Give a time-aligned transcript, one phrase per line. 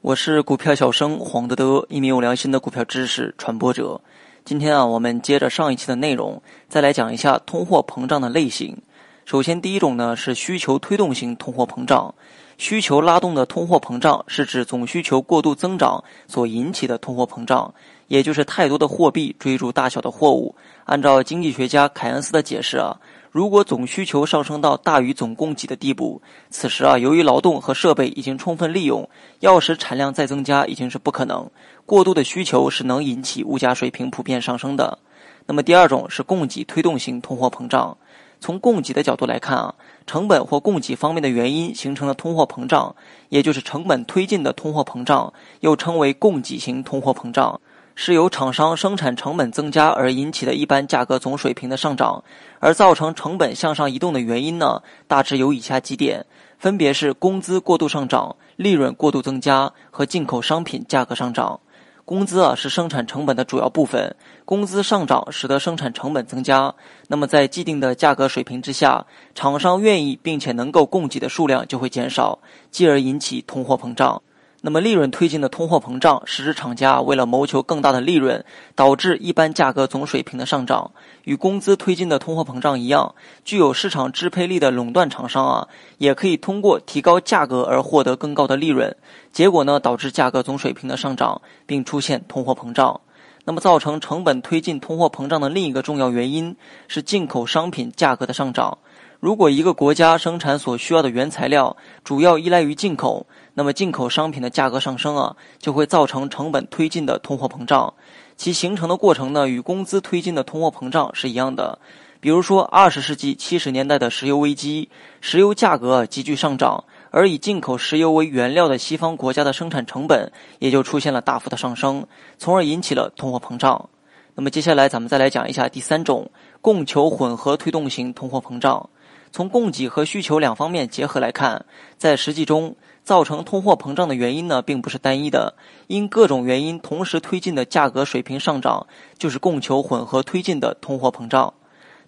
[0.00, 4.00] 我是股票小生黄德德，一名有良心的股票知识传播者。
[4.44, 8.76] 今天啊，我们接着上一期的内容，再来讲一下通货膨胀的类型。
[9.24, 12.14] 首先，第一种呢是需求推动型通货膨胀。
[12.58, 17.74] 需求拉动的通货膨胀是指总需求过度增长所引起的通货膨胀，
[18.06, 20.54] 也就是太多的货币追逐大小的货物。
[20.84, 22.96] 按照经济学家凯恩斯的解释啊，
[23.36, 29.06] 如果总需求上升到大于总供给的地步，此时啊，由于劳动和设备已经充分利用，
[29.40, 31.46] 要使产量再增加已经是不可能。
[31.84, 34.98] 过度的需求是能引起物价水平普遍上升的。
[35.44, 37.98] 那么第二种是供给推动型通货膨胀。
[38.40, 39.74] 从供给的角度来看啊，
[40.06, 42.96] 成本或供给方面的原因形成了通货膨胀，
[43.28, 47.60] 也就是成本推进的通货膨胀，又称为供给型通货膨胀，
[47.96, 52.22] 是由厂商生产成本增加而引起的一般价格总水平的上涨。
[52.60, 56.24] 而造成成本向上移动的原因呢，大致有以下几点，
[56.58, 61.58] 分别是工资过度上涨、利润过度增加和进口商品价格上涨。
[62.04, 66.72] 工资啊是生产成本的主要部分，工资上涨使得生产成本增加。
[67.08, 72.38] 那么在既定的价格水平之下，厂商愿意并且能够供给的数量就会减少，
[72.70, 74.22] 继而引起通货膨胀。
[74.66, 80.90] 那么利润推进的通货膨胀是指厂家为了谋求更大的利润，导致一般价格总水平的上涨。
[81.22, 88.96] 与工资推进的通货膨胀一样，具有市场支配力的垄断厂商啊，也可以通过提高价格而获得更高的利润。
[89.32, 93.00] 结果呢，导致价格总水平的上涨，并出现通货膨胀。
[93.46, 96.54] 那么造成成本推进通货膨胀的另一个重要原因
[96.88, 98.76] 是进口商品价格的上涨。
[99.20, 107.94] 如果一个国家生产所需要的原材料主要依赖于进口，那么进口商品的价格上升啊，就会造成成本推进的通货膨胀。
[108.36, 111.78] 其形成的过程呢，与工资推进的通货膨胀是一样的。
[112.18, 114.88] 比如说，二十世纪七十年代的石油危机，
[115.20, 116.82] 石油价格急剧上涨，
[117.16, 123.88] 而以进口石油为原料的西方国家的生产成本也就出现了大幅的上升，从而引起了通货膨胀。
[124.34, 128.90] 那么接下来咱们再来讲一下第三种供求混合推动型通货膨胀。
[129.32, 131.64] 从供给和需求两方面结合来看，
[131.96, 135.54] 在实际中造成通货膨胀的原因呢，并不是单一的，
[135.86, 141.54] 因各种原因同时推进的价格水平上涨，就是供求混合推进的通货膨胀。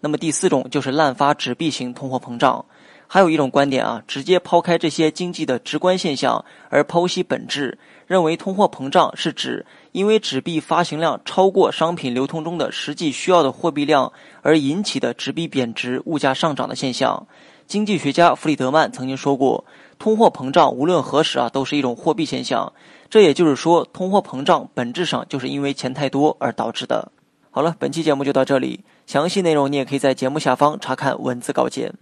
[0.01, 2.67] 那么第四种就是滥发纸币型通货膨胀。
[3.11, 17.27] 还有一种观点啊，直接抛开这些经济的直观现象，而剖析本质，认为通货膨胀是指因为纸币发行量超过商品流通中的实际需要的货币量而引起的纸币贬值、物价上涨的现象。
[17.67, 19.65] 经济学家弗里德曼曾经说过，
[19.99, 22.73] 通货膨胀无论何时啊都是一种货币现象。
[23.11, 27.11] 这也就是说，通货膨胀本质上就是因为钱太多而导致的。
[27.51, 31.95] 好了，本期节目就到这里，详细内容你也可以在节目下方查看文字稿件。